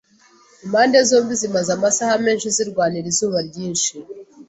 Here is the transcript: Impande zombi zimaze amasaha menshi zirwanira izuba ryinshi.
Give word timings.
Impande 0.65 0.97
zombi 1.09 1.33
zimaze 1.41 1.69
amasaha 1.77 2.13
menshi 2.25 2.47
zirwanira 2.55 3.07
izuba 3.13 3.37
ryinshi. 3.47 3.93